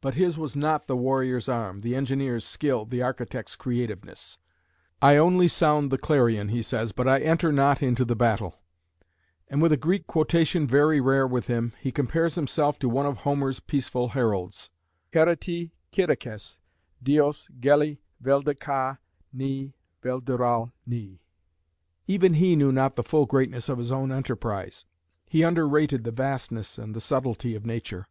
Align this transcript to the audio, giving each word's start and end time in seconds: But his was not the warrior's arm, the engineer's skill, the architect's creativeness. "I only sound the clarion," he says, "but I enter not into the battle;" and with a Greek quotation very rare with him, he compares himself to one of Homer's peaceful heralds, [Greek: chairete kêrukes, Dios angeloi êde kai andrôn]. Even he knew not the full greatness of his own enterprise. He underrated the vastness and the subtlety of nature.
But 0.00 0.14
his 0.14 0.38
was 0.38 0.54
not 0.54 0.86
the 0.86 0.96
warrior's 0.96 1.48
arm, 1.48 1.80
the 1.80 1.96
engineer's 1.96 2.44
skill, 2.44 2.84
the 2.84 3.02
architect's 3.02 3.56
creativeness. 3.56 4.38
"I 5.02 5.16
only 5.16 5.48
sound 5.48 5.90
the 5.90 5.98
clarion," 5.98 6.50
he 6.50 6.62
says, 6.62 6.92
"but 6.92 7.08
I 7.08 7.18
enter 7.18 7.50
not 7.50 7.82
into 7.82 8.04
the 8.04 8.14
battle;" 8.14 8.60
and 9.48 9.60
with 9.60 9.72
a 9.72 9.76
Greek 9.76 10.06
quotation 10.06 10.64
very 10.64 11.00
rare 11.00 11.26
with 11.26 11.48
him, 11.48 11.72
he 11.80 11.90
compares 11.90 12.36
himself 12.36 12.78
to 12.78 12.88
one 12.88 13.04
of 13.04 13.16
Homer's 13.22 13.58
peaceful 13.58 14.10
heralds, 14.10 14.70
[Greek: 15.12 15.24
chairete 15.24 15.72
kêrukes, 15.92 16.58
Dios 17.02 17.48
angeloi 17.60 17.98
êde 18.22 18.60
kai 18.60 18.98
andrôn]. 19.36 21.18
Even 22.06 22.34
he 22.34 22.54
knew 22.54 22.70
not 22.70 22.94
the 22.94 23.02
full 23.02 23.26
greatness 23.26 23.68
of 23.68 23.78
his 23.78 23.90
own 23.90 24.12
enterprise. 24.12 24.84
He 25.28 25.42
underrated 25.42 26.04
the 26.04 26.12
vastness 26.12 26.78
and 26.78 26.94
the 26.94 27.00
subtlety 27.00 27.56
of 27.56 27.66
nature. 27.66 28.06